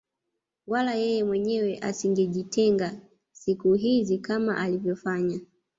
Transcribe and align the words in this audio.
Wala 0.71 0.93
yeye 1.01 1.23
mwenyewe 1.23 1.79
asingejitenga 1.81 3.01
siku 3.31 3.73
hizi 3.73 4.17
kama 4.19 4.57
alivyofanya 4.57 5.39